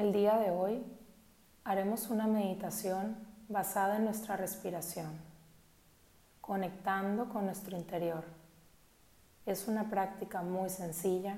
El 0.00 0.14
día 0.14 0.38
de 0.38 0.50
hoy 0.50 0.82
haremos 1.62 2.08
una 2.08 2.26
meditación 2.26 3.18
basada 3.50 3.96
en 3.96 4.06
nuestra 4.06 4.34
respiración, 4.34 5.10
conectando 6.40 7.28
con 7.28 7.44
nuestro 7.44 7.76
interior. 7.76 8.24
Es 9.44 9.68
una 9.68 9.90
práctica 9.90 10.40
muy 10.40 10.70
sencilla, 10.70 11.36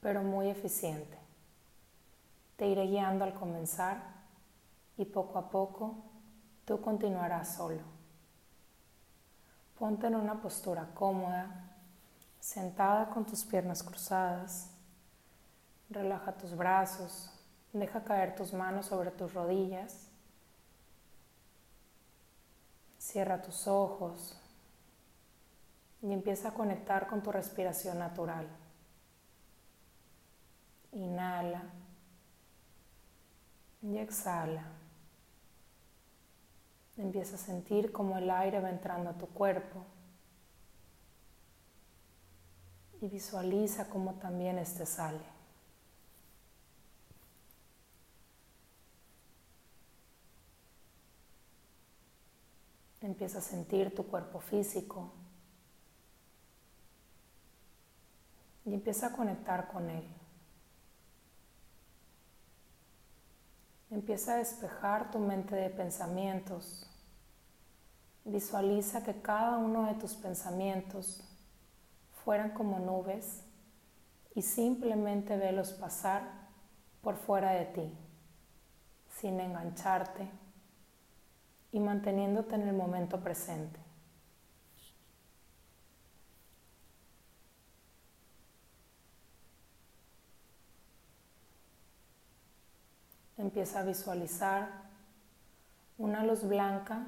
pero 0.00 0.22
muy 0.22 0.48
eficiente. 0.48 1.18
Te 2.54 2.68
iré 2.68 2.86
guiando 2.86 3.24
al 3.24 3.34
comenzar 3.34 4.00
y 4.96 5.04
poco 5.04 5.40
a 5.40 5.50
poco 5.50 6.04
tú 6.64 6.80
continuarás 6.80 7.56
solo. 7.56 7.82
Ponte 9.76 10.06
en 10.06 10.14
una 10.14 10.40
postura 10.40 10.88
cómoda, 10.94 11.74
sentada 12.38 13.10
con 13.10 13.26
tus 13.26 13.44
piernas 13.44 13.82
cruzadas. 13.82 14.70
Relaja 15.90 16.30
tus 16.38 16.56
brazos, 16.56 17.41
deja 17.72 18.04
caer 18.04 18.34
tus 18.34 18.52
manos 18.52 18.86
sobre 18.86 19.10
tus 19.10 19.32
rodillas. 19.34 20.08
Cierra 22.98 23.42
tus 23.42 23.66
ojos 23.66 24.38
y 26.02 26.12
empieza 26.12 26.48
a 26.48 26.54
conectar 26.54 27.08
con 27.08 27.22
tu 27.22 27.32
respiración 27.32 27.98
natural. 27.98 28.48
Inhala 30.92 31.62
y 33.80 33.98
exhala. 33.98 34.64
Empieza 36.96 37.36
a 37.36 37.38
sentir 37.38 37.90
cómo 37.90 38.18
el 38.18 38.30
aire 38.30 38.60
va 38.60 38.70
entrando 38.70 39.10
a 39.10 39.14
tu 39.14 39.26
cuerpo 39.26 39.84
y 43.00 43.08
visualiza 43.08 43.88
cómo 43.88 44.14
también 44.14 44.58
este 44.58 44.86
sale. 44.86 45.31
Empieza 53.22 53.38
a 53.38 53.56
sentir 53.56 53.94
tu 53.94 54.04
cuerpo 54.08 54.40
físico 54.40 55.12
y 58.64 58.74
empieza 58.74 59.06
a 59.06 59.12
conectar 59.12 59.68
con 59.68 59.88
él. 59.88 60.04
Empieza 63.92 64.32
a 64.32 64.38
despejar 64.38 65.12
tu 65.12 65.20
mente 65.20 65.54
de 65.54 65.70
pensamientos. 65.70 66.90
Visualiza 68.24 69.04
que 69.04 69.22
cada 69.22 69.56
uno 69.56 69.86
de 69.86 69.94
tus 69.94 70.14
pensamientos 70.14 71.22
fueran 72.24 72.50
como 72.50 72.80
nubes 72.80 73.44
y 74.34 74.42
simplemente 74.42 75.36
velos 75.36 75.70
pasar 75.70 76.28
por 77.00 77.14
fuera 77.14 77.52
de 77.52 77.66
ti, 77.66 77.98
sin 79.20 79.38
engancharte 79.38 80.41
y 81.72 81.80
manteniéndote 81.80 82.54
en 82.54 82.68
el 82.68 82.76
momento 82.76 83.18
presente. 83.20 83.80
Empieza 93.38 93.80
a 93.80 93.84
visualizar 93.84 94.68
una 95.98 96.22
luz 96.24 96.46
blanca 96.46 97.06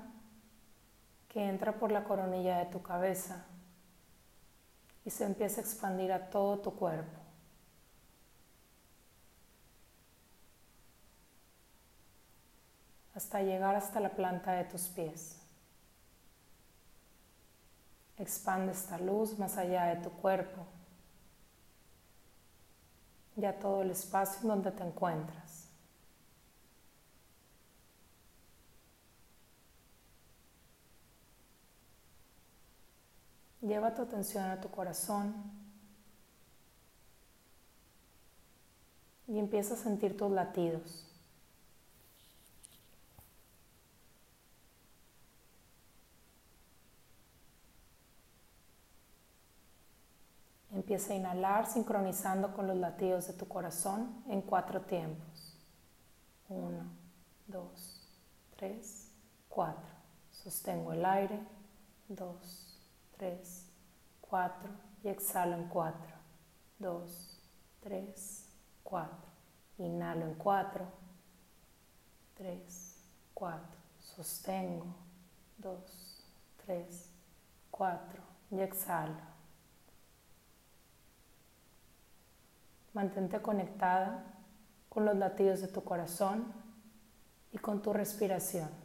que 1.28 1.48
entra 1.48 1.78
por 1.78 1.92
la 1.92 2.04
coronilla 2.04 2.58
de 2.58 2.66
tu 2.66 2.82
cabeza 2.82 3.44
y 5.04 5.10
se 5.10 5.24
empieza 5.24 5.60
a 5.60 5.64
expandir 5.64 6.12
a 6.12 6.30
todo 6.30 6.58
tu 6.58 6.74
cuerpo. 6.74 7.23
Hasta 13.14 13.42
llegar 13.42 13.76
hasta 13.76 14.00
la 14.00 14.10
planta 14.10 14.52
de 14.52 14.64
tus 14.64 14.82
pies. 14.88 15.36
Expande 18.18 18.72
esta 18.72 18.98
luz 18.98 19.38
más 19.38 19.56
allá 19.56 19.86
de 19.86 20.02
tu 20.02 20.10
cuerpo 20.10 20.66
y 23.36 23.44
a 23.44 23.58
todo 23.58 23.82
el 23.82 23.90
espacio 23.90 24.42
en 24.42 24.48
donde 24.48 24.70
te 24.70 24.84
encuentras. 24.84 25.68
Lleva 33.60 33.94
tu 33.94 34.02
atención 34.02 34.44
a 34.44 34.60
tu 34.60 34.70
corazón 34.70 35.34
y 39.26 39.38
empieza 39.38 39.74
a 39.74 39.76
sentir 39.78 40.16
tus 40.16 40.30
latidos. 40.30 41.13
Empieza 50.94 51.12
a 51.12 51.16
inhalar 51.16 51.66
sincronizando 51.66 52.54
con 52.54 52.68
los 52.68 52.76
latidos 52.76 53.26
de 53.26 53.32
tu 53.32 53.48
corazón 53.48 54.22
en 54.28 54.40
cuatro 54.42 54.82
tiempos. 54.82 55.58
Uno, 56.48 56.84
dos, 57.48 58.08
tres, 58.56 59.10
cuatro. 59.48 59.90
Sostengo 60.30 60.92
el 60.92 61.04
aire. 61.04 61.40
Dos, 62.06 62.80
3, 63.16 63.66
4 64.20 64.70
y 65.02 65.08
exhalo 65.08 65.56
en 65.56 65.68
4, 65.68 65.98
2, 66.78 67.40
3, 67.80 68.48
4. 68.84 69.16
Inhalo 69.78 70.26
en 70.26 70.34
4, 70.34 70.86
3, 72.34 73.04
4. 73.34 73.60
Sostengo, 73.98 74.86
2, 75.58 76.24
3, 76.64 77.10
4 77.72 78.22
y 78.52 78.60
exhalo. 78.60 79.33
Mantente 82.94 83.42
conectada 83.42 84.24
con 84.88 85.04
los 85.04 85.16
latidos 85.16 85.60
de 85.60 85.68
tu 85.68 85.84
corazón 85.84 86.52
y 87.52 87.58
con 87.58 87.82
tu 87.82 87.92
respiración. 87.92 88.83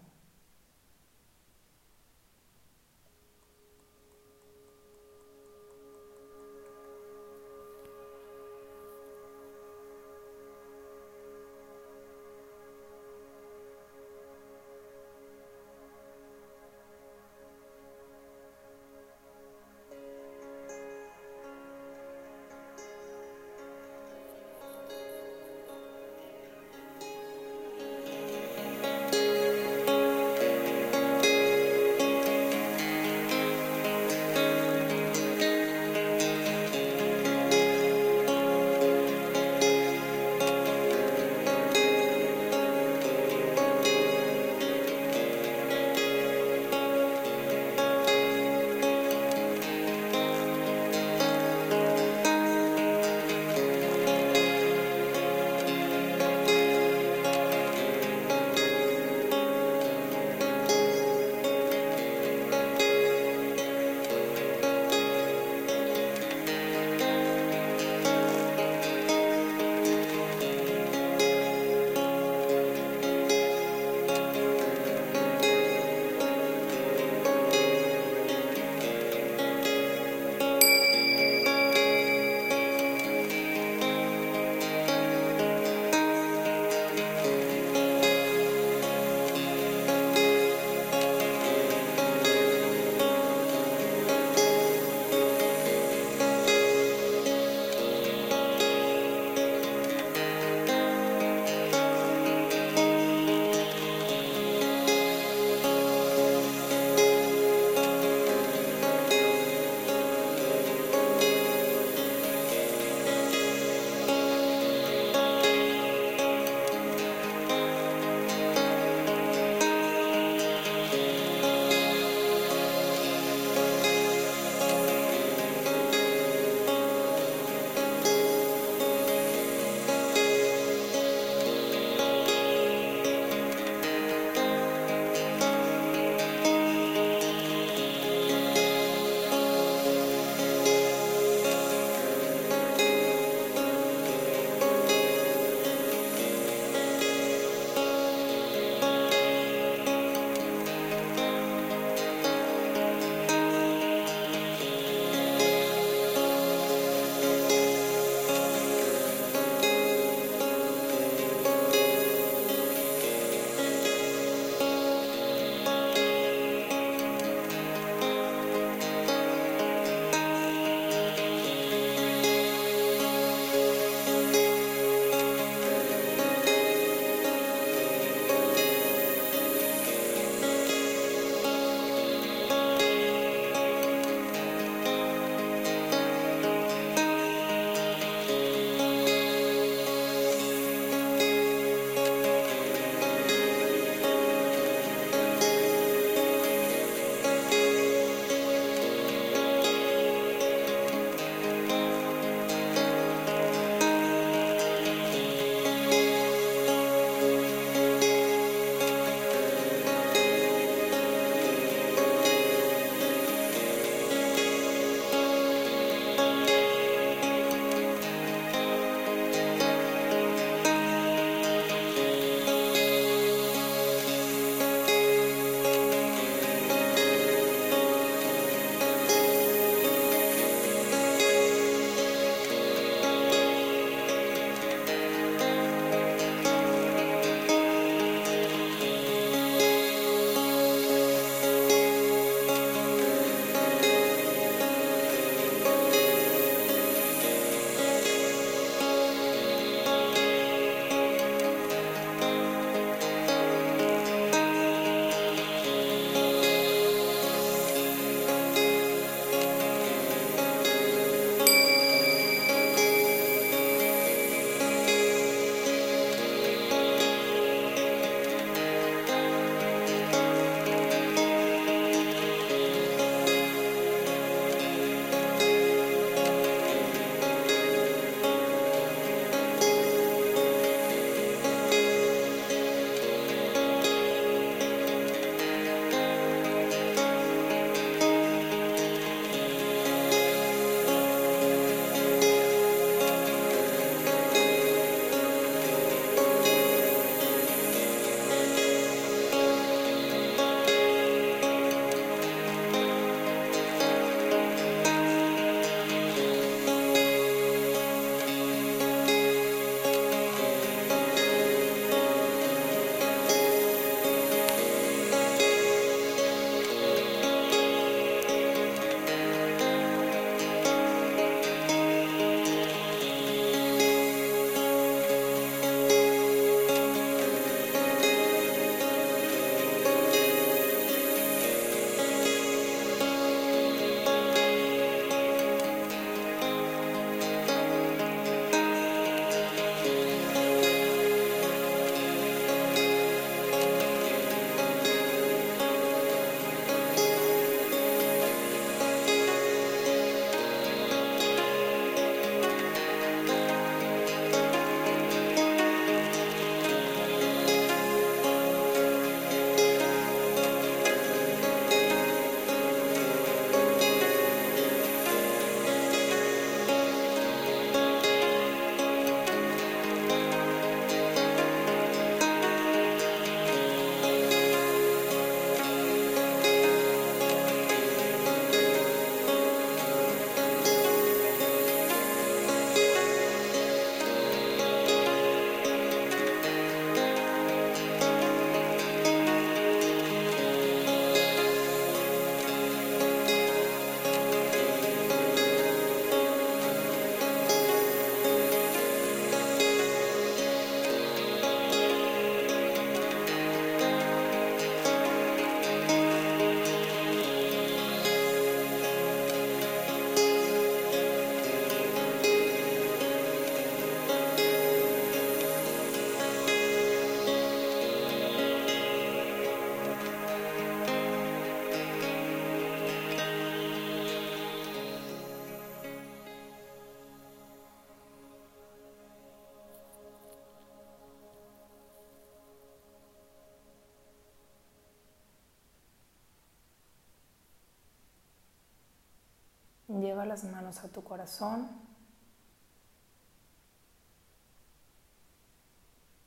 Lleva 439.90 440.24
las 440.24 440.44
manos 440.44 440.84
a 440.84 440.90
tu 440.90 441.04
corazón 441.04 441.68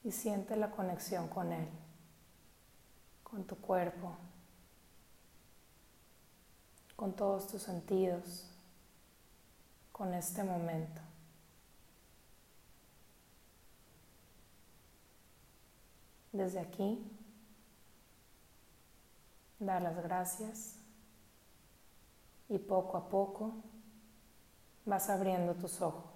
y 0.03 0.11
siente 0.11 0.57
la 0.57 0.73
conexión 0.73 1.29
con 1.29 1.53
él, 1.53 1.69
con 3.23 3.45
tu 3.45 3.55
cuerpo, 3.57 4.17
con 6.97 7.15
todos 7.15 7.47
tus 7.47 7.63
sentidos, 7.63 8.51
con 9.93 10.13
este 10.13 10.43
momento. 10.43 11.01
Desde 16.33 16.59
aquí, 16.59 17.01
dar 19.61 19.83
las 19.83 20.03
gracias 20.03 20.82
y 22.53 22.59
poco 22.59 22.99
a 22.99 23.09
poco 23.09 23.55
vas 24.85 25.09
abriendo 25.09 25.55
tus 25.55 25.81
ojos. 25.81 26.12